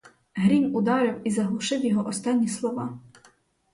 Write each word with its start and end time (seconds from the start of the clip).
Грім 0.33 0.75
ударив 0.75 1.21
і 1.27 1.31
заглушив 1.31 1.85
його 1.85 2.07
останні 2.07 2.47
слова. 2.47 2.99